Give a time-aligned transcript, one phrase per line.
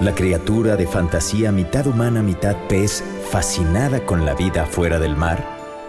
[0.00, 5.46] La criatura de fantasía mitad humana, mitad pez, fascinada con la vida fuera del mar.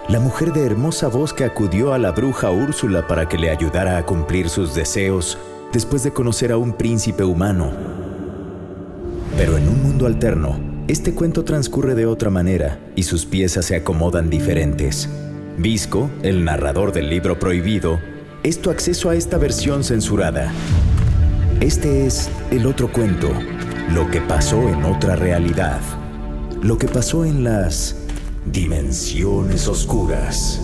[0.09, 3.97] La mujer de hermosa voz que acudió a la bruja Úrsula para que le ayudara
[3.97, 5.39] a cumplir sus deseos
[5.73, 7.71] después de conocer a un príncipe humano.
[9.37, 13.75] Pero en un mundo alterno, este cuento transcurre de otra manera y sus piezas se
[13.75, 15.09] acomodan diferentes.
[15.57, 17.99] Visco, el narrador del libro prohibido,
[18.43, 20.53] es tu acceso a esta versión censurada.
[21.59, 23.31] Este es el otro cuento,
[23.89, 25.79] lo que pasó en otra realidad,
[26.61, 27.95] lo que pasó en las
[28.45, 30.61] dimensiones oscuras.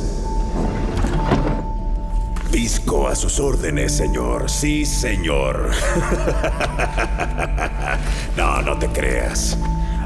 [2.51, 4.49] Visco a sus órdenes, señor.
[4.49, 5.67] Sí, señor.
[8.37, 9.57] no, no te creas.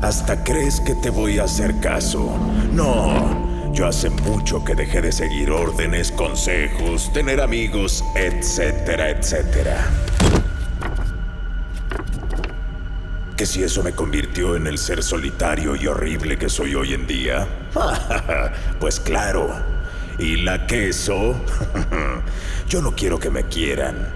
[0.02, 2.38] Hasta crees que te voy a hacer caso.
[2.72, 9.90] No, yo hace mucho que dejé de seguir órdenes, consejos, tener amigos, etcétera, etcétera.
[13.38, 17.06] ¿Que si eso me convirtió en el ser solitario y horrible que soy hoy en
[17.06, 17.46] día?
[18.80, 19.54] pues claro.
[20.18, 21.36] ¿Y la queso?
[22.70, 24.08] Yo no quiero que me quieran.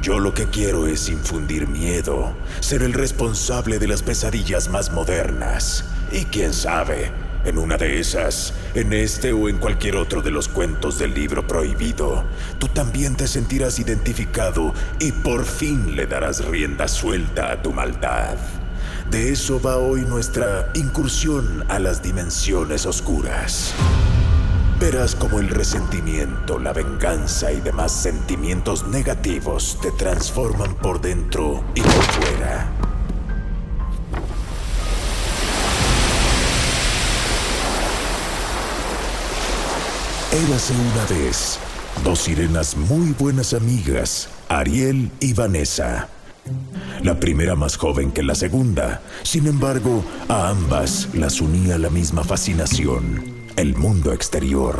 [0.00, 5.84] Yo lo que quiero es infundir miedo, ser el responsable de las pesadillas más modernas.
[6.12, 7.10] Y quién sabe,
[7.44, 11.44] en una de esas, en este o en cualquier otro de los cuentos del libro
[11.48, 12.24] prohibido,
[12.60, 18.36] tú también te sentirás identificado y por fin le darás rienda suelta a tu maldad.
[19.10, 23.72] De eso va hoy nuestra incursión a las dimensiones oscuras.
[24.78, 31.80] Verás cómo el resentimiento, la venganza y demás sentimientos negativos te transforman por dentro y
[31.80, 32.70] por fuera.
[40.30, 41.58] Érase una vez
[42.04, 46.10] dos sirenas muy buenas amigas, Ariel y Vanessa.
[47.02, 49.02] La primera más joven que la segunda.
[49.22, 53.24] Sin embargo, a ambas las unía la misma fascinación,
[53.56, 54.78] el mundo exterior.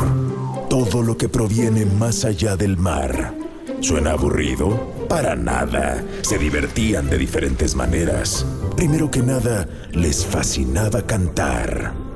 [0.69, 3.35] Todo lo que proviene más allá del mar.
[3.81, 5.07] ¿Suena aburrido?
[5.09, 6.03] Para nada.
[6.23, 8.45] Se divertían de diferentes maneras.
[8.77, 12.08] Primero que nada, les fascinaba cantar.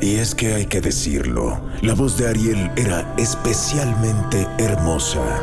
[0.00, 5.42] Y es que hay que decirlo, la voz de Ariel era especialmente hermosa.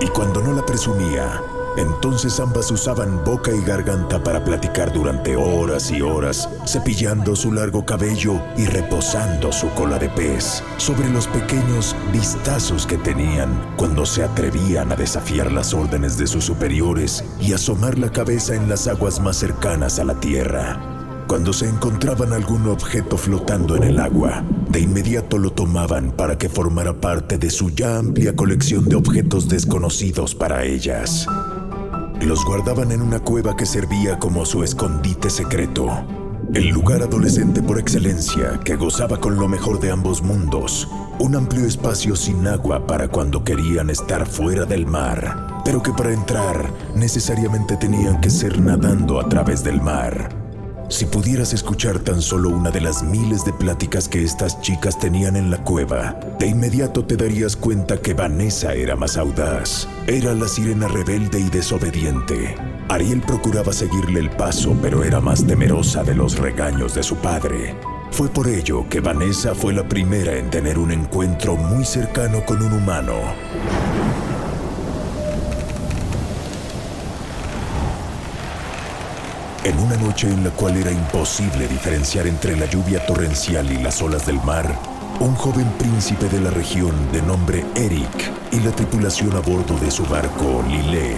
[0.00, 1.42] Y cuando no la presumía,
[1.76, 7.84] entonces ambas usaban boca y garganta para platicar durante horas y horas, cepillando su largo
[7.84, 14.24] cabello y reposando su cola de pez sobre los pequeños vistazos que tenían cuando se
[14.24, 19.20] atrevían a desafiar las órdenes de sus superiores y asomar la cabeza en las aguas
[19.20, 20.99] más cercanas a la tierra.
[21.30, 26.48] Cuando se encontraban algún objeto flotando en el agua, de inmediato lo tomaban para que
[26.48, 31.28] formara parte de su ya amplia colección de objetos desconocidos para ellas.
[32.20, 36.04] Los guardaban en una cueva que servía como su escondite secreto,
[36.52, 40.88] el lugar adolescente por excelencia que gozaba con lo mejor de ambos mundos,
[41.20, 46.12] un amplio espacio sin agua para cuando querían estar fuera del mar, pero que para
[46.12, 50.39] entrar necesariamente tenían que ser nadando a través del mar.
[50.90, 55.36] Si pudieras escuchar tan solo una de las miles de pláticas que estas chicas tenían
[55.36, 59.86] en la cueva, de inmediato te darías cuenta que Vanessa era más audaz.
[60.08, 62.56] Era la sirena rebelde y desobediente.
[62.88, 67.76] Ariel procuraba seguirle el paso, pero era más temerosa de los regaños de su padre.
[68.10, 72.62] Fue por ello que Vanessa fue la primera en tener un encuentro muy cercano con
[72.62, 73.14] un humano.
[79.62, 84.00] En una noche en la cual era imposible diferenciar entre la lluvia torrencial y las
[84.00, 84.74] olas del mar,
[85.20, 89.90] un joven príncipe de la región de nombre Eric y la tripulación a bordo de
[89.90, 91.16] su barco Lilé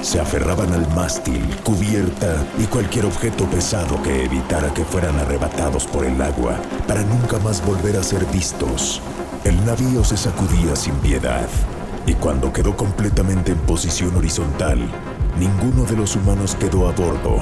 [0.00, 6.06] se aferraban al mástil, cubierta y cualquier objeto pesado que evitara que fueran arrebatados por
[6.06, 6.56] el agua
[6.88, 9.02] para nunca más volver a ser vistos.
[9.44, 11.46] El navío se sacudía sin piedad
[12.06, 14.80] y cuando quedó completamente en posición horizontal,
[15.38, 17.38] ninguno de los humanos quedó a bordo.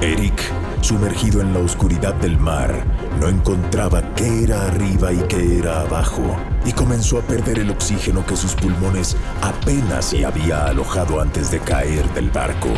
[0.00, 0.34] Eric,
[0.80, 2.84] sumergido en la oscuridad del mar,
[3.18, 6.22] no encontraba qué era arriba y qué era abajo,
[6.66, 11.60] y comenzó a perder el oxígeno que sus pulmones apenas se había alojado antes de
[11.60, 12.68] caer del barco.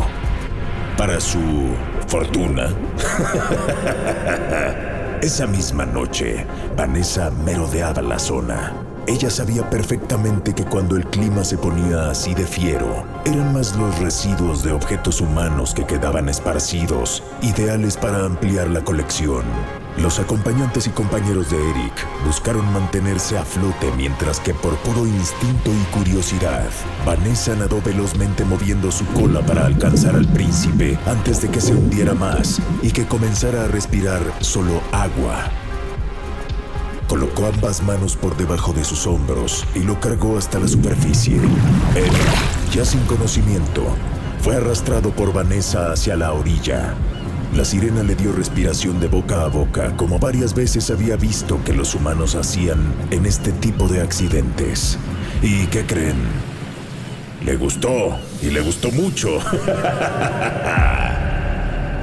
[0.96, 1.75] Para su
[2.06, 2.69] fortuna,
[5.20, 6.46] esa misma noche,
[6.76, 8.85] Vanessa merodeaba la zona.
[9.08, 13.96] Ella sabía perfectamente que cuando el clima se ponía así de fiero, eran más los
[14.00, 19.44] residuos de objetos humanos que quedaban esparcidos, ideales para ampliar la colección.
[19.96, 25.70] Los acompañantes y compañeros de Eric buscaron mantenerse a flote mientras que por puro instinto
[25.70, 26.68] y curiosidad,
[27.06, 32.12] Vanessa nadó velozmente moviendo su cola para alcanzar al príncipe antes de que se hundiera
[32.12, 35.48] más y que comenzara a respirar solo agua
[37.08, 41.36] Colocó ambas manos por debajo de sus hombros y lo cargó hasta la superficie.
[41.36, 42.10] Él,
[42.74, 43.84] ya sin conocimiento,
[44.40, 46.94] fue arrastrado por Vanessa hacia la orilla.
[47.54, 51.72] La sirena le dio respiración de boca a boca, como varias veces había visto que
[51.72, 54.98] los humanos hacían en este tipo de accidentes.
[55.42, 56.16] ¿Y qué creen?
[57.44, 59.38] Le gustó, y le gustó mucho.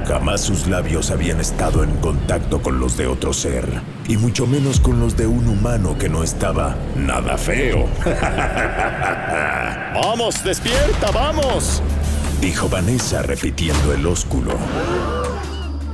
[0.06, 3.66] Jamás sus labios habían estado en contacto con los de otro ser,
[4.06, 7.88] y mucho menos con los de un humano que no estaba nada feo.
[9.94, 11.82] ¡Vamos, despierta, vamos!
[12.40, 14.52] Dijo Vanessa repitiendo el ósculo.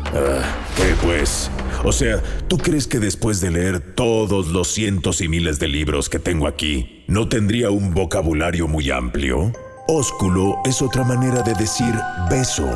[0.07, 0.43] Ah,
[0.77, 1.49] ¿Qué pues?
[1.85, 6.09] O sea, ¿tú crees que después de leer todos los cientos y miles de libros
[6.09, 9.53] que tengo aquí, no tendría un vocabulario muy amplio?
[9.87, 11.95] Ósculo es otra manera de decir
[12.29, 12.69] beso.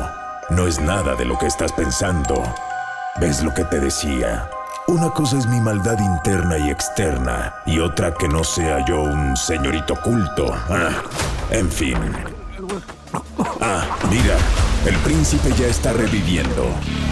[0.49, 2.43] No es nada de lo que estás pensando.
[3.19, 4.47] ¿Ves lo que te decía?
[4.87, 9.35] Una cosa es mi maldad interna y externa, y otra que no sea yo un
[9.35, 10.53] señorito culto.
[10.69, 11.01] Ah,
[11.49, 11.97] en fin.
[13.59, 14.37] Ah, mira,
[14.85, 16.67] el príncipe ya está reviviendo.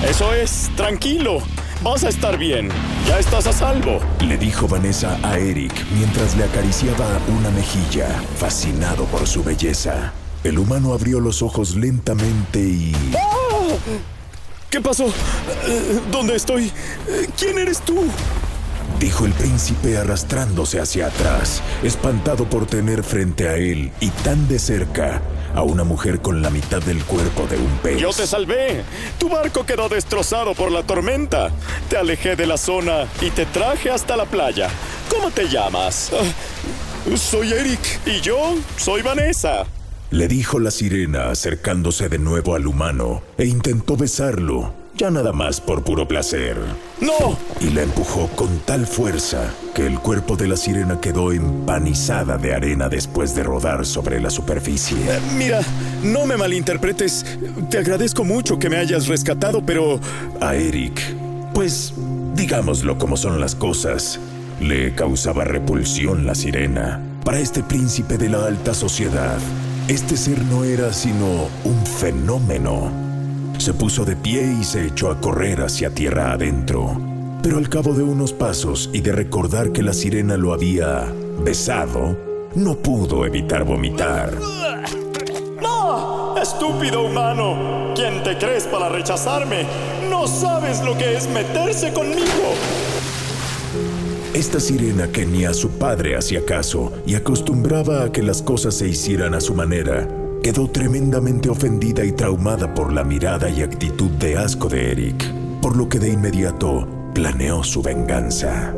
[0.07, 1.39] Eso es, tranquilo.
[1.81, 2.69] Vas a estar bien.
[3.07, 3.99] Ya estás a salvo.
[4.19, 8.07] Le dijo Vanessa a Eric mientras le acariciaba una mejilla,
[8.37, 10.13] fascinado por su belleza.
[10.43, 12.93] El humano abrió los ojos lentamente y...
[14.69, 15.05] ¿Qué pasó?
[16.11, 16.69] ¿Dónde estoy?
[17.37, 18.03] ¿Quién eres tú?
[18.99, 24.59] Dijo el príncipe arrastrándose hacia atrás, espantado por tener frente a él y tan de
[24.59, 25.21] cerca
[25.55, 27.99] a una mujer con la mitad del cuerpo de un pez.
[27.99, 28.83] Yo te salvé.
[29.19, 31.51] Tu barco quedó destrozado por la tormenta.
[31.89, 34.69] Te alejé de la zona y te traje hasta la playa.
[35.09, 36.11] ¿Cómo te llamas?
[36.13, 39.65] Ah, soy Eric y yo soy Vanessa
[40.13, 45.59] le dijo la sirena acercándose de nuevo al humano e intentó besarlo, ya nada más
[45.59, 46.55] por puro placer.
[47.01, 47.35] ¡No!
[47.59, 52.53] Y la empujó con tal fuerza que el cuerpo de la sirena quedó empanizada de
[52.53, 54.97] arena después de rodar sobre la superficie.
[54.99, 55.61] Eh, mira,
[56.03, 57.25] no me malinterpretes.
[57.71, 59.99] Te agradezco mucho que me hayas rescatado, pero...
[60.39, 61.01] A Eric,
[61.55, 61.91] pues
[62.35, 64.19] digámoslo como son las cosas,
[64.61, 67.01] le causaba repulsión la sirena.
[67.25, 69.39] Para este príncipe de la alta sociedad,
[69.87, 72.91] este ser no era sino un fenómeno.
[73.57, 76.99] Se puso de pie y se echó a correr hacia tierra adentro.
[77.41, 81.05] Pero al cabo de unos pasos y de recordar que la sirena lo había
[81.43, 82.17] besado,
[82.55, 84.33] no pudo evitar vomitar.
[85.61, 86.37] ¡No!
[86.37, 87.93] ¡Estúpido humano!
[87.95, 89.65] ¿Quién te crees para rechazarme?
[90.09, 92.55] No sabes lo que es meterse conmigo.
[94.33, 98.73] Esta sirena que ni a su padre hacía caso y acostumbraba a que las cosas
[98.73, 100.07] se hicieran a su manera,
[100.41, 105.23] quedó tremendamente ofendida y traumada por la mirada y actitud de asco de Eric,
[105.61, 108.73] por lo que de inmediato planeó su venganza.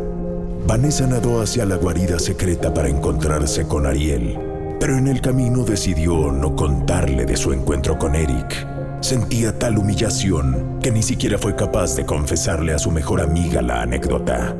[0.67, 4.38] Vanessa nadó hacia la guarida secreta para encontrarse con Ariel,
[4.77, 8.67] pero en el camino decidió no contarle de su encuentro con Eric.
[9.00, 13.83] Sentía tal humillación que ni siquiera fue capaz de confesarle a su mejor amiga la
[13.83, 14.53] anécdota.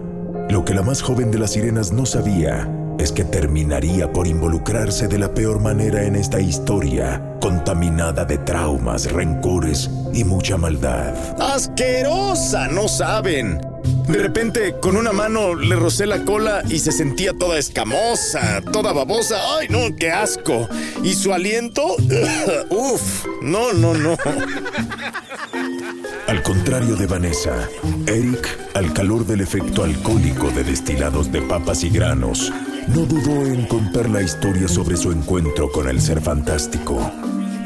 [0.50, 5.08] Lo que la más joven de las sirenas no sabía es que terminaría por involucrarse
[5.08, 11.14] de la peor manera en esta historia, contaminada de traumas, rencores y mucha maldad.
[11.42, 12.68] ¡Asquerosa!
[12.68, 13.60] No saben.
[14.08, 18.94] De repente, con una mano le rocé la cola y se sentía toda escamosa, toda
[18.94, 19.58] babosa.
[19.58, 20.70] ¡Ay, no, qué asco!
[21.04, 21.96] Y su aliento,
[22.70, 23.26] ¡uf!
[23.42, 24.16] No, no, no.
[26.66, 27.70] Contrario de Vanessa,
[28.08, 32.52] Eric, al calor del efecto alcohólico de destilados de papas y granos,
[32.88, 37.00] no dudó en contar la historia sobre su encuentro con el ser fantástico.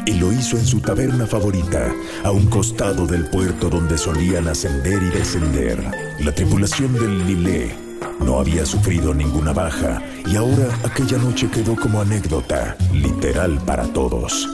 [0.05, 1.93] Y lo hizo en su taberna favorita,
[2.25, 5.81] a un costado del puerto donde solían ascender y descender.
[6.19, 7.73] La tripulación del Lilé
[8.19, 14.45] no había sufrido ninguna baja y ahora aquella noche quedó como anécdota, literal para todos.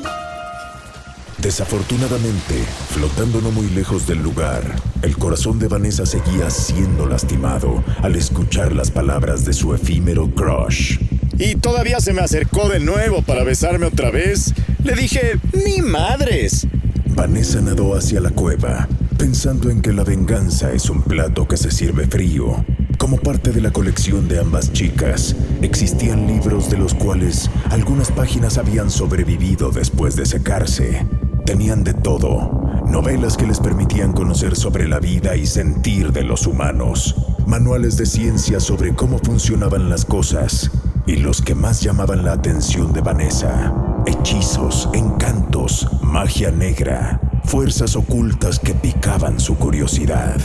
[1.46, 2.56] Desafortunadamente,
[2.90, 4.64] flotando no muy lejos del lugar,
[5.04, 10.98] el corazón de Vanessa seguía siendo lastimado al escuchar las palabras de su efímero crush.
[11.38, 14.56] Y todavía se me acercó de nuevo para besarme otra vez.
[14.84, 16.66] Le dije, ni madres.
[17.10, 18.88] Vanessa nadó hacia la cueva,
[19.20, 22.66] pensando en que la venganza es un plato que se sirve frío.
[22.98, 28.58] Como parte de la colección de ambas chicas, existían libros de los cuales algunas páginas
[28.58, 31.06] habían sobrevivido después de secarse.
[31.46, 32.50] Tenían de todo,
[32.88, 38.08] novelas que les permitían conocer sobre la vida y sentir de los humanos, manuales de
[38.08, 40.72] ciencia sobre cómo funcionaban las cosas,
[41.06, 43.74] y los que más llamaban la atención de Vanessa,
[44.08, 50.42] hechizos, encantos, magia negra, fuerzas ocultas que picaban su curiosidad.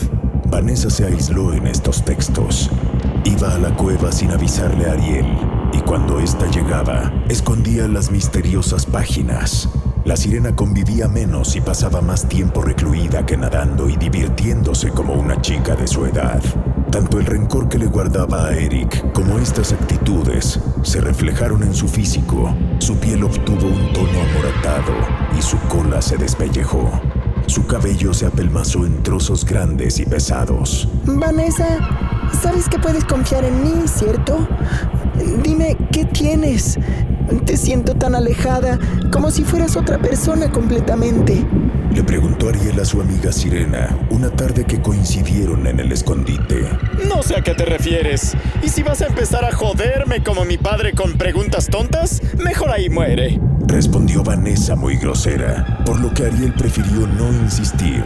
[0.50, 2.70] Vanessa se aisló en estos textos.
[3.24, 5.26] Iba a la cueva sin avisarle a Ariel,
[5.72, 9.66] y cuando ésta llegaba, escondía las misteriosas páginas.
[10.04, 15.40] La sirena convivía menos y pasaba más tiempo recluida que nadando y divirtiéndose como una
[15.42, 16.42] chica de su edad.
[16.90, 21.86] Tanto el rencor que le guardaba a Eric como estas actitudes se reflejaron en su
[21.86, 22.54] físico.
[22.78, 24.94] Su piel obtuvo un tono amoratado
[25.38, 26.90] y su cola se despellejó.
[27.46, 30.88] Su cabello se apelmazó en trozos grandes y pesados.
[31.04, 31.78] Vanessa,
[32.40, 34.48] sabes que puedes confiar en mí, ¿cierto?
[35.42, 36.78] Dime, ¿qué tienes?
[37.44, 38.78] Te siento tan alejada,
[39.12, 41.44] como si fueras otra persona completamente.
[41.92, 46.68] Le preguntó Ariel a su amiga Sirena una tarde que coincidieron en el escondite.
[47.08, 48.36] No sé a qué te refieres.
[48.62, 52.90] Y si vas a empezar a joderme como mi padre con preguntas tontas, mejor ahí
[52.90, 53.40] muere.
[53.66, 58.04] Respondió Vanessa muy grosera, por lo que Ariel prefirió no insistir.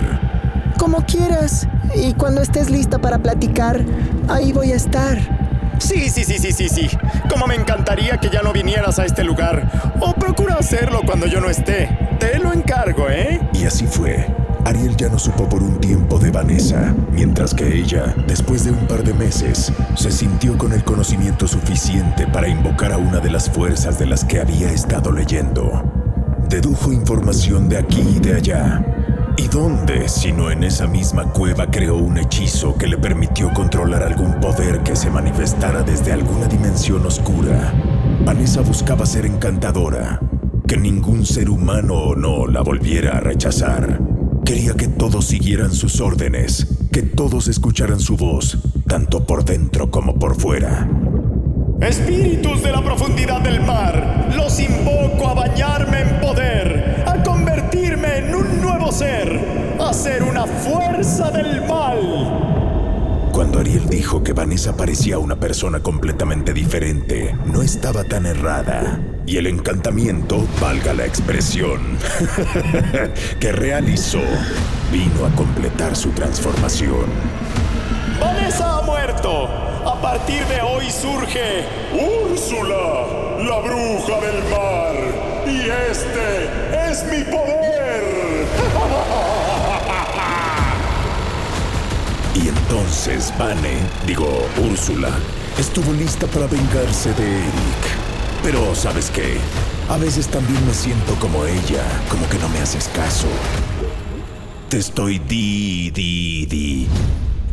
[0.79, 1.67] Como quieras.
[1.95, 3.85] Y cuando estés lista para platicar,
[4.29, 5.34] ahí voy a estar.
[5.79, 6.89] Sí, sí, sí, sí, sí, sí.
[7.29, 9.95] Como me encantaría que ya no vinieras a este lugar.
[10.01, 11.89] O procura hacerlo cuando yo no esté.
[12.19, 13.41] Te lo encargo, ¿eh?
[13.53, 14.27] Y así fue.
[14.65, 18.87] Ariel ya no supo por un tiempo de Vanessa, mientras que ella, después de un
[18.87, 23.51] par de meses, se sintió con el conocimiento suficiente para invocar a una de las
[23.51, 25.83] fuerzas de las que había estado leyendo.
[26.49, 29.04] Dedujo información de aquí y de allá.
[29.55, 34.41] ¿Y dónde, sino en esa misma cueva, creó un hechizo que le permitió controlar algún
[34.41, 37.73] poder que se manifestara desde alguna dimensión oscura?
[38.25, 40.19] Vanessa buscaba ser encantadora,
[40.67, 44.01] que ningún ser humano o no la volviera a rechazar.
[44.45, 48.59] Quería que todos siguieran sus órdenes, que todos escucharan su voz,
[48.89, 50.89] tanto por dentro como por fuera.
[51.81, 57.05] Espíritus de la profundidad del mar, los invoco a bañarme en poder,
[58.93, 62.55] ser, a ser una fuerza del mal.
[63.33, 69.01] Cuando Ariel dijo que Vanessa parecía una persona completamente diferente, no estaba tan errada.
[69.27, 71.81] Y el encantamiento, valga la expresión,
[73.41, 74.21] que realizó,
[74.93, 77.07] vino a completar su transformación.
[78.21, 79.49] Vanessa ha muerto.
[79.85, 83.07] A partir de hoy surge Úrsula,
[83.39, 84.95] la bruja del mar.
[85.47, 87.64] Y este es mi poder.
[92.75, 94.27] Entonces Vane, digo
[94.69, 95.11] Úrsula,
[95.61, 97.83] estuvo lista para vengarse de Eric.
[98.43, 99.37] Pero ¿sabes qué?
[99.89, 103.29] A veces también me siento como ella, como que no me haces caso.
[104.69, 106.89] Te estoy di, di, di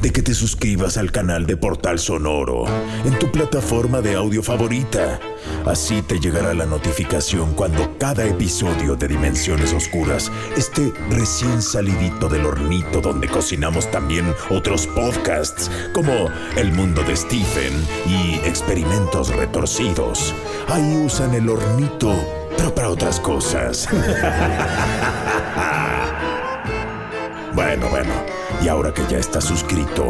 [0.02, 2.66] de que te suscribas al canal de Portal Sonoro
[3.06, 5.20] en tu plataforma de audio favorita.
[5.66, 12.46] Así te llegará la notificación cuando cada episodio de Dimensiones Oscuras esté recién salidito del
[12.46, 17.74] hornito donde cocinamos también otros podcasts como El Mundo de Stephen
[18.08, 20.34] y Experimentos Retorcidos.
[20.68, 22.16] Ahí usan el hornito,
[22.58, 23.88] pero para otras cosas.
[27.54, 28.31] bueno, bueno.
[28.64, 30.10] Y ahora que ya estás suscrito,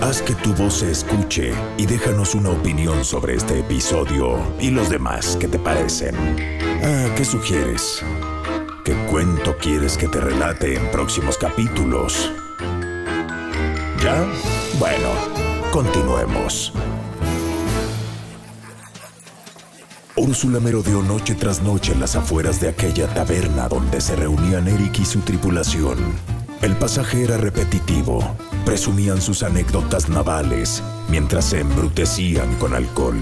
[0.00, 4.88] haz que tu voz se escuche y déjanos una opinión sobre este episodio y los
[4.88, 6.14] demás que te parecen.
[6.82, 8.02] Ah, ¿qué sugieres?
[8.84, 12.32] ¿Qué cuento quieres que te relate en próximos capítulos?
[14.02, 14.26] ¿Ya?
[14.78, 15.08] Bueno,
[15.70, 16.72] continuemos.
[20.16, 24.98] Úrsula merodeó noche tras noche en las afueras de aquella taberna donde se reunían Eric
[24.98, 25.98] y su tripulación.
[26.62, 28.36] El pasaje era repetitivo.
[28.64, 33.18] Presumían sus anécdotas navales mientras se embrutecían con alcohol.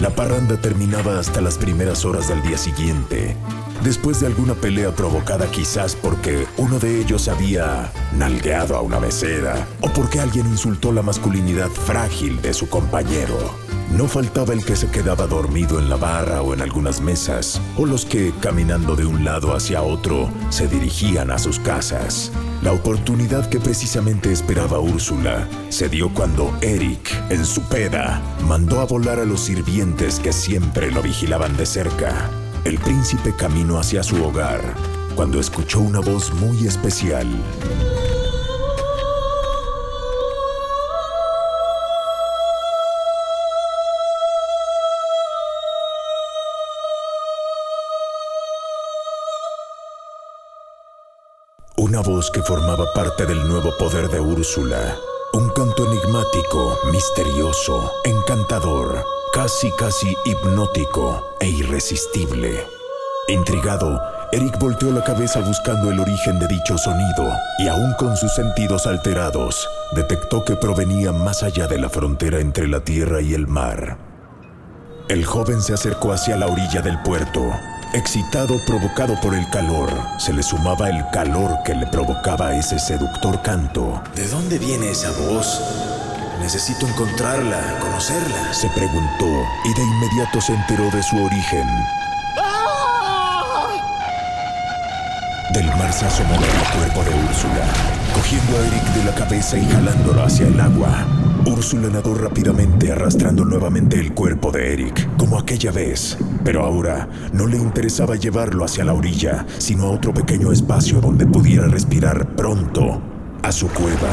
[0.00, 3.36] La parranda terminaba hasta las primeras horas del día siguiente,
[3.84, 9.64] después de alguna pelea provocada quizás porque uno de ellos había nalgueado a una mesera
[9.80, 13.65] o porque alguien insultó la masculinidad frágil de su compañero.
[13.90, 17.86] No faltaba el que se quedaba dormido en la barra o en algunas mesas, o
[17.86, 22.32] los que, caminando de un lado hacia otro, se dirigían a sus casas.
[22.62, 28.86] La oportunidad que precisamente esperaba Úrsula se dio cuando Eric, en su peda, mandó a
[28.86, 32.28] volar a los sirvientes que siempre lo vigilaban de cerca.
[32.64, 34.74] El príncipe caminó hacia su hogar
[35.14, 37.26] cuando escuchó una voz muy especial.
[51.96, 54.98] Una voz que formaba parte del nuevo poder de Úrsula.
[55.32, 62.66] Un canto enigmático, misterioso, encantador, casi casi hipnótico e irresistible.
[63.28, 63.98] Intrigado,
[64.30, 68.86] Eric volteó la cabeza buscando el origen de dicho sonido y aún con sus sentidos
[68.86, 73.96] alterados, detectó que provenía más allá de la frontera entre la tierra y el mar.
[75.08, 77.40] El joven se acercó hacia la orilla del puerto
[77.92, 83.40] Excitado, provocado por el calor, se le sumaba el calor que le provocaba ese seductor
[83.42, 84.02] canto.
[84.14, 85.60] ¿De dónde viene esa voz?
[86.40, 88.52] Necesito encontrarla, conocerla.
[88.52, 89.26] Se preguntó
[89.64, 91.66] y de inmediato se enteró de su origen.
[95.52, 97.66] Del mar se asomó el cuerpo de Úrsula,
[98.16, 101.06] cogiendo a Eric de la cabeza y jalándolo hacia el agua.
[101.44, 107.46] Úrsula nadó rápidamente arrastrando nuevamente el cuerpo de Eric, como aquella vez, pero ahora no
[107.46, 113.02] le interesaba llevarlo hacia la orilla, sino a otro pequeño espacio donde pudiera respirar pronto,
[113.42, 114.10] a su cueva.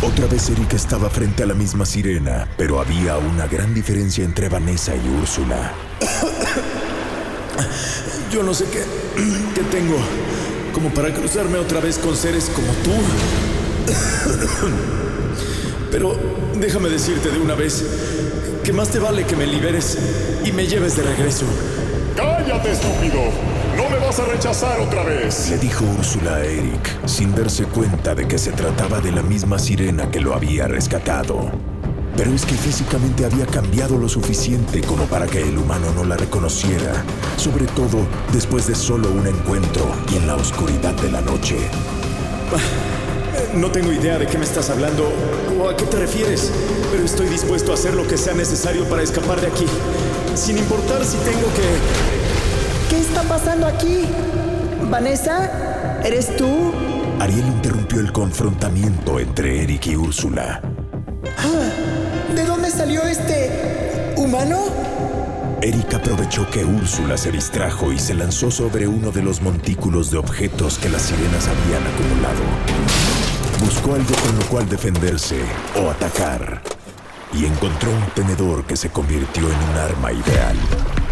[0.00, 4.48] Otra vez Eric estaba frente a la misma sirena, pero había una gran diferencia entre
[4.48, 5.72] Vanessa y Úrsula.
[8.32, 8.82] Yo no sé qué,
[9.54, 9.96] qué tengo
[10.76, 12.90] como para cruzarme otra vez con seres como tú.
[15.90, 16.14] Pero
[16.54, 17.82] déjame decirte de una vez
[18.62, 19.96] que más te vale que me liberes
[20.44, 21.46] y me lleves de regreso.
[22.14, 23.22] ¡Cállate, estúpido!
[23.74, 25.48] ¡No me vas a rechazar otra vez!
[25.48, 29.58] Le dijo Úrsula a Eric, sin darse cuenta de que se trataba de la misma
[29.58, 31.52] sirena que lo había rescatado.
[32.16, 36.16] Pero es que físicamente había cambiado lo suficiente como para que el humano no la
[36.16, 37.04] reconociera,
[37.36, 41.56] sobre todo después de solo un encuentro y en la oscuridad de la noche.
[43.54, 45.12] No tengo idea de qué me estás hablando
[45.60, 46.50] o a qué te refieres,
[46.90, 49.66] pero estoy dispuesto a hacer lo que sea necesario para escapar de aquí,
[50.34, 52.90] sin importar si tengo que...
[52.90, 54.04] ¿Qué está pasando aquí?
[54.90, 56.00] ¿Vanessa?
[56.04, 56.72] ¿Eres tú?
[57.18, 60.60] Ariel interrumpió el confrontamiento entre Eric y Úrsula.
[61.38, 61.95] Ah,
[62.34, 64.58] ¿De dónde salió este humano?
[65.62, 70.18] Eric aprovechó que Úrsula se distrajo y se lanzó sobre uno de los montículos de
[70.18, 72.42] objetos que las sirenas habían acumulado.
[73.64, 75.40] Buscó algo con lo cual defenderse
[75.82, 76.62] o atacar
[77.32, 80.56] y encontró un tenedor que se convirtió en un arma ideal.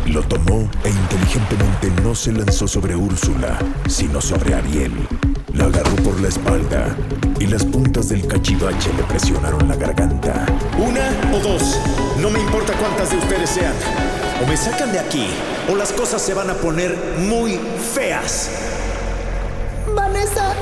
[0.07, 4.93] Lo tomó e inteligentemente no se lanzó sobre Úrsula, sino sobre Ariel.
[5.55, 6.95] La agarró por la espalda
[7.41, 10.45] y las puntas del cachivache le presionaron la garganta.
[10.79, 11.81] Una o dos,
[12.21, 13.73] no me importa cuántas de ustedes sean.
[14.43, 15.27] O me sacan de aquí,
[15.73, 17.59] o las cosas se van a poner muy
[17.95, 18.51] feas.
[19.95, 20.55] Vanessa,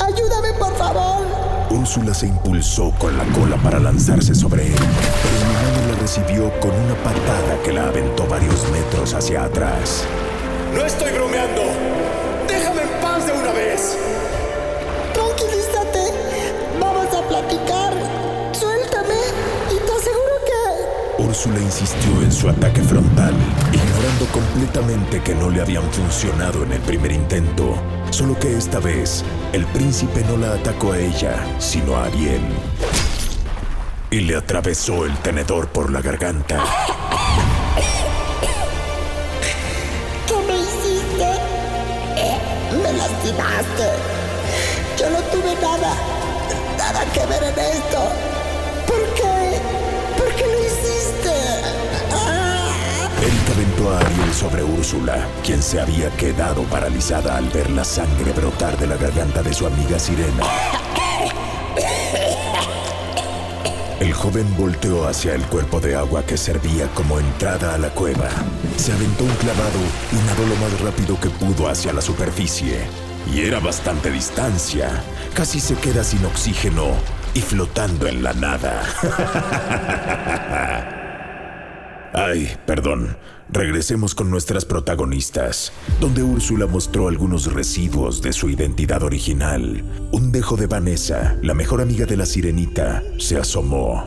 [0.00, 1.47] ¡Ayúdame, por favor!
[1.70, 6.50] Úrsula se impulsó con la cola para lanzarse sobre él, pero mi mano la recibió
[6.60, 10.04] con una patada que la aventó varios metros hacia atrás.
[10.74, 11.62] ¡No estoy bromeando!
[12.48, 14.17] ¡Déjame en paz de una vez!
[21.38, 23.32] Úrsula insistió en su ataque frontal,
[23.72, 27.76] ignorando completamente que no le habían funcionado en el primer intento.
[28.10, 32.42] Solo que esta vez, el príncipe no la atacó a ella, sino a Ariel.
[34.10, 36.60] Y le atravesó el tenedor por la garganta.
[40.26, 41.38] ¿Qué me hiciste?
[42.82, 43.90] me lastimaste.
[44.98, 45.94] Yo no tuve nada,
[46.76, 48.37] nada que ver en esto.
[54.38, 59.42] Sobre Úrsula, quien se había quedado paralizada al ver la sangre brotar de la garganta
[59.42, 60.44] de su amiga Sirena.
[63.98, 68.28] El joven volteó hacia el cuerpo de agua que servía como entrada a la cueva.
[68.76, 69.80] Se aventó un clavado
[70.12, 72.82] y nadó lo más rápido que pudo hacia la superficie.
[73.34, 75.02] Y era bastante distancia.
[75.34, 76.92] Casi se queda sin oxígeno
[77.34, 78.84] y flotando en la nada.
[82.14, 83.16] Ay, perdón.
[83.50, 89.84] Regresemos con nuestras protagonistas, donde Úrsula mostró algunos residuos de su identidad original.
[90.12, 94.04] Un dejo de Vanessa, la mejor amiga de la sirenita, se asomó.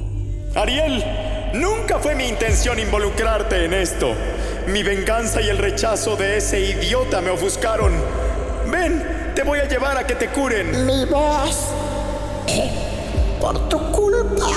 [0.56, 1.04] Ariel,
[1.56, 4.14] nunca fue mi intención involucrarte en esto.
[4.68, 7.94] Mi venganza y el rechazo de ese idiota me ofuscaron.
[8.72, 10.86] Ven, te voy a llevar a que te curen.
[10.86, 11.70] Mi voz.
[13.40, 14.50] Por tu culpa.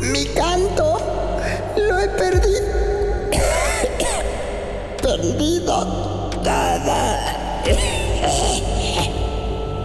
[0.00, 1.00] Mi canto.
[1.76, 2.75] Lo he perdido.
[5.06, 7.62] Perdido nada.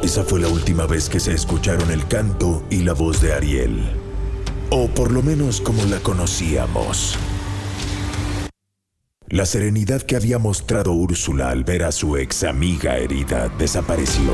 [0.02, 3.88] Esa fue la última vez que se escucharon el canto y la voz de Ariel.
[4.72, 7.20] O por lo menos como la conocíamos.
[9.28, 14.34] La serenidad que había mostrado Úrsula al ver a su ex amiga herida desapareció.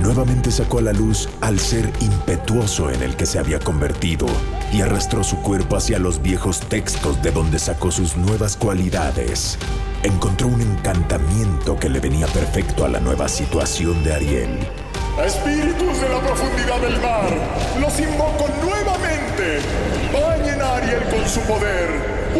[0.00, 4.26] Nuevamente sacó a la luz al ser impetuoso en el que se había convertido
[4.72, 9.58] y arrastró su cuerpo hacia los viejos textos de donde sacó sus nuevas cualidades.
[10.02, 14.58] Encontró un encantamiento que le venía perfecto a la nueva situación de Ariel.
[15.24, 17.28] Espíritus de la profundidad del mar,
[17.80, 19.58] los invoco nuevamente.
[20.12, 21.88] Bañen a Ariel con su poder.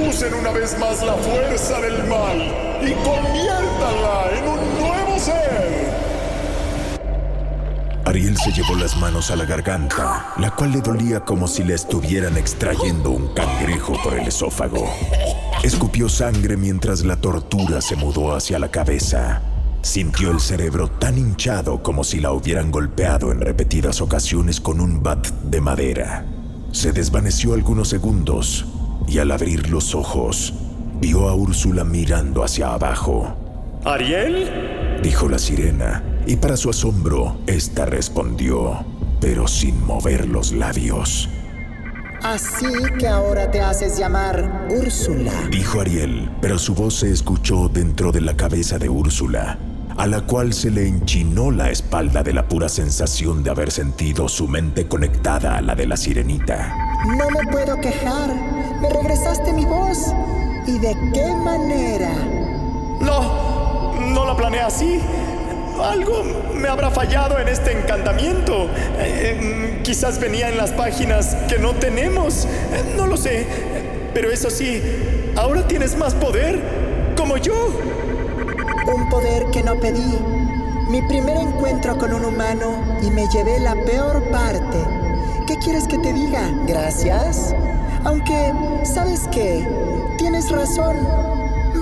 [0.09, 2.39] Usen una vez más la fuerza del mal
[2.81, 5.89] y conviértanla en un nuevo ser.
[8.05, 11.75] Ariel se llevó las manos a la garganta, la cual le dolía como si le
[11.75, 14.89] estuvieran extrayendo un cangrejo por el esófago.
[15.63, 19.43] Escupió sangre mientras la tortura se mudó hacia la cabeza.
[19.83, 25.03] Sintió el cerebro tan hinchado como si la hubieran golpeado en repetidas ocasiones con un
[25.03, 26.25] bat de madera.
[26.71, 28.67] Se desvaneció algunos segundos
[29.09, 30.55] y al abrir los ojos,
[31.01, 33.35] vio a Úrsula mirando hacia abajo.
[33.85, 35.01] ¿Ariel?
[35.03, 38.85] Dijo la sirena, y para su asombro, ésta respondió,
[39.21, 41.29] pero sin mover los labios.
[42.23, 42.67] Así
[42.99, 45.33] que ahora te haces llamar Úrsula.
[45.51, 49.59] Dijo Ariel, pero su voz se escuchó dentro de la cabeza de Úrsula,
[49.97, 54.29] a la cual se le enchinó la espalda de la pura sensación de haber sentido
[54.29, 56.77] su mente conectada a la de la sirenita.
[57.07, 58.35] No me puedo quejar.
[58.81, 60.13] Me regresaste mi voz.
[60.67, 62.11] ¿Y de qué manera?
[63.01, 65.01] No, no la planeé así.
[65.83, 68.69] Algo me habrá fallado en este encantamiento.
[68.99, 72.45] Eh, quizás venía en las páginas que no tenemos.
[72.47, 73.47] Eh, no lo sé.
[74.13, 74.83] Pero eso sí,
[75.37, 76.59] ahora tienes más poder,
[77.17, 77.55] como yo.
[78.93, 80.19] Un poder que no pedí.
[80.89, 84.79] Mi primer encuentro con un humano y me llevé la peor parte.
[85.47, 86.51] ¿Qué quieres que te diga?
[86.67, 87.55] Gracias.
[88.05, 88.53] Aunque,
[88.85, 89.67] ¿sabes qué?
[90.17, 90.97] Tienes razón.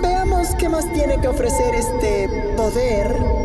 [0.02, 3.35] Veamos qué más tiene que ofrecer este poder.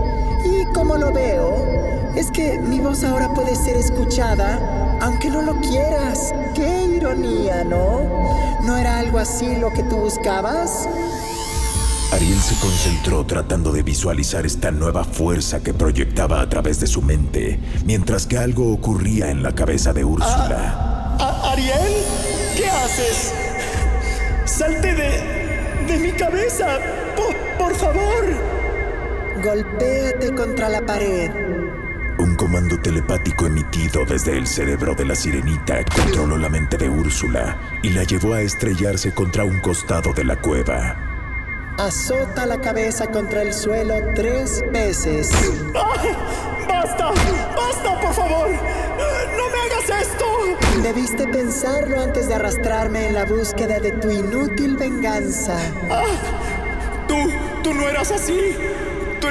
[0.73, 6.33] Como lo veo, es que mi voz ahora puede ser escuchada, aunque no lo quieras.
[6.55, 8.01] ¡Qué ironía, ¿no?
[8.63, 10.87] ¿No era algo así lo que tú buscabas?
[12.13, 17.01] Ariel se concentró tratando de visualizar esta nueva fuerza que proyectaba a través de su
[17.01, 21.15] mente, mientras que algo ocurría en la cabeza de Úrsula.
[21.19, 22.03] ¿A- ¿Ariel?
[22.57, 23.33] ¿Qué haces?
[24.45, 26.79] Salte de, de mi cabeza.
[27.15, 28.60] Por, por favor.
[29.43, 31.31] Golpéate contra la pared.
[32.19, 37.57] Un comando telepático emitido desde el cerebro de la sirenita controló la mente de Úrsula
[37.81, 41.73] y la llevó a estrellarse contra un costado de la cueva.
[41.79, 45.31] Azota la cabeza contra el suelo tres veces.
[45.75, 46.03] ¡Ah!
[46.67, 47.09] ¡Basta!
[47.55, 48.49] ¡Basta, por favor!
[48.51, 50.25] ¡No me hagas esto!
[50.83, 55.57] Debiste pensarlo antes de arrastrarme en la búsqueda de tu inútil venganza.
[55.89, 56.03] ¡Ah!
[57.07, 57.15] Tú,
[57.63, 58.55] tú no eras así.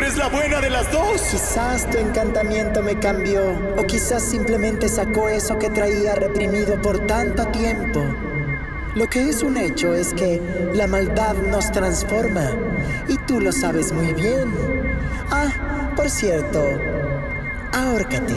[0.00, 1.20] Eres la buena de las dos.
[1.30, 7.46] Quizás tu encantamiento me cambió, o quizás simplemente sacó eso que traía reprimido por tanto
[7.48, 8.02] tiempo.
[8.94, 10.40] Lo que es un hecho es que
[10.72, 12.50] la maldad nos transforma,
[13.08, 14.50] y tú lo sabes muy bien.
[15.30, 16.64] Ah, por cierto,
[17.74, 18.34] ahórcate.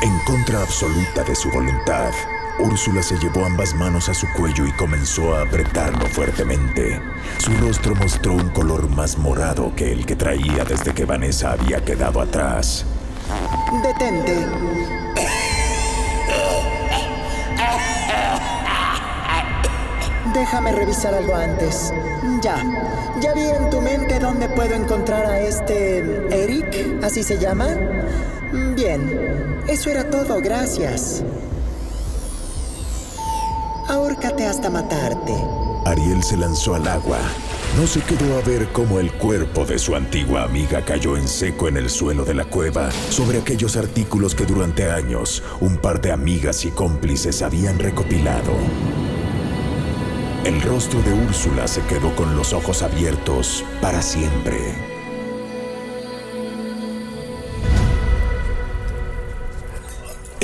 [0.00, 2.12] En contra absoluta de su voluntad,
[2.58, 7.00] Úrsula se llevó ambas manos a su cuello y comenzó a apretarlo fuertemente.
[7.38, 11.84] Su rostro mostró un color más morado que el que traía desde que Vanessa había
[11.84, 12.86] quedado atrás.
[13.82, 14.46] Detente.
[20.32, 21.92] Déjame revisar algo antes.
[22.40, 22.56] Ya.
[23.20, 25.98] Ya vi en tu mente dónde puedo encontrar a este
[26.30, 27.68] Eric, así se llama.
[28.76, 29.62] Bien.
[29.66, 31.24] Eso era todo, gracias.
[33.88, 35.34] Ahórcate hasta matarte.
[35.84, 37.18] Ariel se lanzó al agua
[37.76, 41.66] no se quedó a ver cómo el cuerpo de su antigua amiga cayó en seco
[41.66, 46.12] en el suelo de la cueva sobre aquellos artículos que durante años un par de
[46.12, 48.52] amigas y cómplices habían recopilado.
[50.44, 54.93] El rostro de Úrsula se quedó con los ojos abiertos para siempre.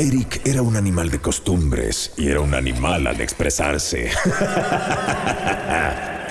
[0.01, 4.11] Eric era un animal de costumbres y era un animal al expresarse.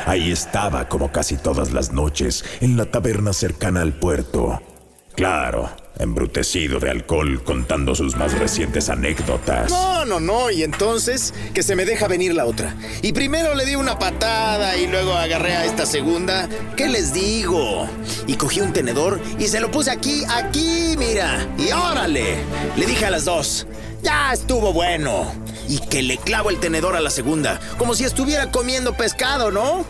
[0.07, 4.59] Ahí estaba como casi todas las noches en la taberna cercana al puerto.
[5.13, 9.69] Claro, embrutecido de alcohol contando sus más recientes anécdotas.
[9.69, 12.75] No, no, no, y entonces que se me deja venir la otra.
[13.01, 16.47] Y primero le di una patada y luego agarré a esta segunda.
[16.75, 17.87] ¿Qué les digo?
[18.25, 21.47] Y cogí un tenedor y se lo puse aquí, aquí, mira.
[21.57, 22.37] Y órale.
[22.77, 23.67] Le dije a las dos,
[24.01, 25.31] ya estuvo bueno.
[25.67, 29.85] Y que le clavo el tenedor a la segunda, como si estuviera comiendo pescado, ¿no?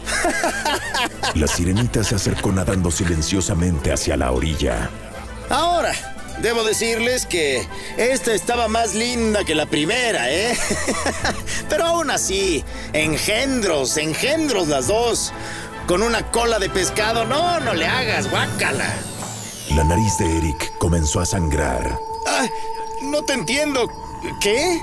[1.36, 4.90] La sirenita se acercó nadando silenciosamente hacia la orilla.
[5.50, 5.94] Ahora,
[6.42, 10.56] debo decirles que esta estaba más linda que la primera, ¿eh?
[11.70, 15.34] Pero aún así, engendros, engendros las dos.
[15.88, 18.94] Con una cola de pescado, no, no le hagas, guácala.
[19.76, 22.00] La nariz de Eric comenzó a sangrar.
[22.28, 22.50] Ay,
[23.02, 23.90] no te entiendo.
[24.40, 24.80] ¿Qué?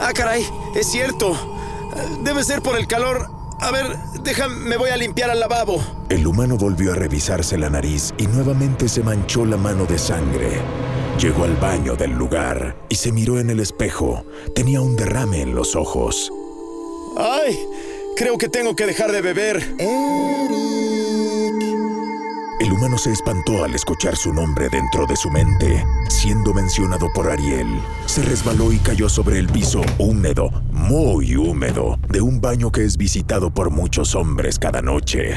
[0.00, 0.44] Ah, caray,
[0.74, 1.36] es cierto.
[2.22, 3.30] Debe ser por el calor.
[3.60, 5.82] A ver, déjame, me voy a limpiar al lavabo.
[6.08, 10.60] El humano volvió a revisarse la nariz y nuevamente se manchó la mano de sangre.
[11.18, 14.24] Llegó al baño del lugar y se miró en el espejo.
[14.54, 16.32] Tenía un derrame en los ojos.
[17.18, 17.58] ¡Ay!
[18.16, 19.76] Creo que tengo que dejar de beber.
[22.70, 27.28] El humano se espantó al escuchar su nombre dentro de su mente, siendo mencionado por
[27.28, 27.66] Ariel.
[28.06, 32.96] Se resbaló y cayó sobre el piso húmedo, muy húmedo, de un baño que es
[32.96, 35.30] visitado por muchos hombres cada noche.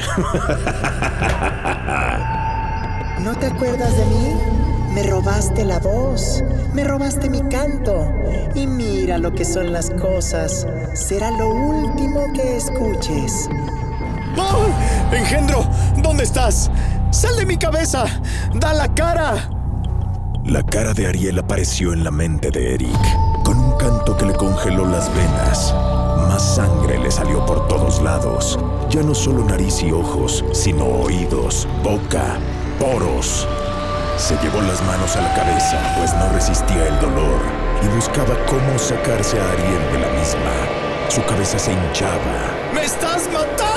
[3.18, 4.36] ¿No te acuerdas de mí?
[4.94, 6.40] Me robaste la voz,
[6.72, 8.12] me robaste mi canto.
[8.54, 10.68] Y mira lo que son las cosas.
[10.94, 13.48] Será lo último que escuches.
[14.36, 14.66] ¡Oh!
[15.12, 15.64] ¡Engendro!
[16.02, 16.70] ¿Dónde estás?
[17.14, 18.06] ¡Sal de mi cabeza!
[18.54, 19.48] ¡Da la cara!
[20.44, 24.34] La cara de Ariel apareció en la mente de Eric, con un canto que le
[24.34, 25.72] congeló las venas.
[26.26, 28.58] Más sangre le salió por todos lados.
[28.90, 32.36] Ya no solo nariz y ojos, sino oídos, boca,
[32.80, 33.46] poros.
[34.16, 37.40] Se llevó las manos a la cabeza, pues no resistía el dolor,
[37.80, 41.08] y buscaba cómo sacarse a Ariel de la misma.
[41.08, 42.50] Su cabeza se hinchaba.
[42.74, 43.73] ¡Me estás matando!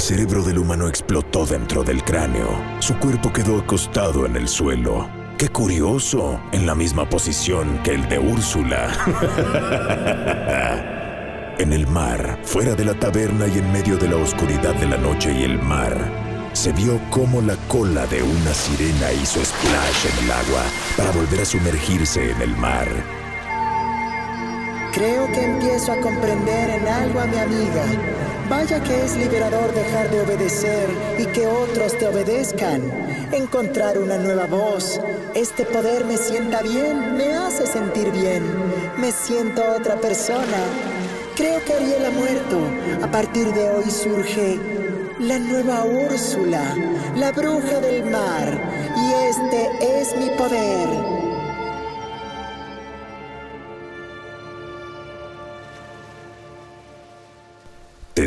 [0.00, 2.48] El cerebro del humano explotó dentro del cráneo.
[2.78, 5.10] Su cuerpo quedó acostado en el suelo.
[5.36, 6.40] ¡Qué curioso!
[6.52, 8.88] En la misma posición que el de Úrsula.
[11.58, 14.96] en el mar, fuera de la taberna y en medio de la oscuridad de la
[14.96, 15.94] noche y el mar,
[16.54, 20.62] se vio cómo la cola de una sirena hizo splash en el agua
[20.96, 22.88] para volver a sumergirse en el mar.
[24.92, 27.84] Creo que empiezo a comprender en algo a mi amiga.
[28.48, 32.82] Vaya que es liberador dejar de obedecer y que otros te obedezcan.
[33.30, 35.00] Encontrar una nueva voz.
[35.34, 38.42] Este poder me sienta bien, me hace sentir bien.
[38.98, 40.58] Me siento otra persona.
[41.36, 42.58] Creo que Ariel ha muerto.
[43.04, 44.58] A partir de hoy surge
[45.20, 46.74] la nueva Úrsula,
[47.14, 48.60] la bruja del mar.
[48.96, 51.09] Y este es mi poder.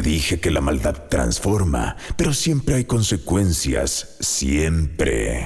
[0.04, 5.46] Dije que la maldad transforma, pero siempre hay consecuencias, siempre.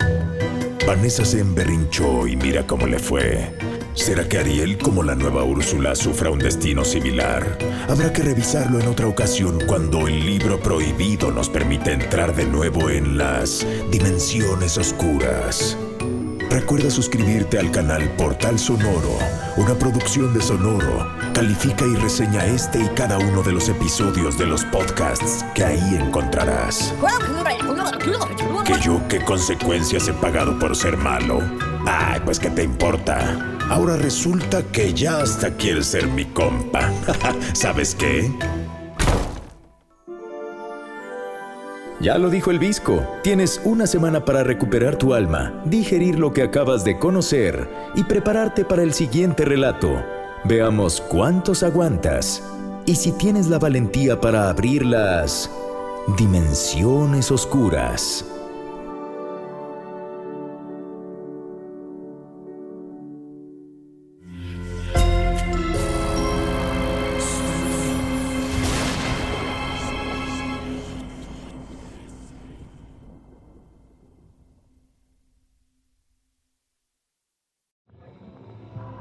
[0.86, 3.54] Vanessa se emberrinchó y mira cómo le fue.
[3.94, 7.58] ¿Será que Ariel, como la nueva Úrsula, sufra un destino similar?
[7.88, 12.90] Habrá que revisarlo en otra ocasión cuando el libro prohibido nos permite entrar de nuevo
[12.90, 15.78] en las dimensiones oscuras.
[16.50, 19.20] Recuerda suscribirte al canal Portal Sonoro,
[19.58, 21.08] una producción de Sonoro.
[21.34, 25.96] Califica y reseña este y cada uno de los episodios de los podcasts que ahí
[25.96, 26.94] encontrarás.
[28.66, 31.42] ¿Que yo qué consecuencias he pagado por ser malo?
[31.86, 33.58] Ay, pues ¿qué te importa?
[33.70, 36.92] Ahora resulta que ya hasta quieres ser mi compa.
[37.54, 38.32] ¿Sabes qué?
[42.00, 46.44] Ya lo dijo el Visco, tienes una semana para recuperar tu alma, digerir lo que
[46.44, 50.06] acabas de conocer y prepararte para el siguiente relato.
[50.44, 52.44] Veamos cuántos aguantas
[52.86, 55.50] y si tienes la valentía para abrir las
[56.20, 58.24] dimensiones oscuras.